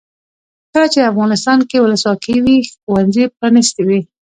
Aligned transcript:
کله 0.71 0.87
چې 0.93 1.09
افغانستان 1.11 1.59
کې 1.69 1.77
ولسواکي 1.79 2.35
وي 2.43 2.57
ښوونځي 2.73 3.23
پرانیستي 3.37 3.83
وي. 3.87 4.01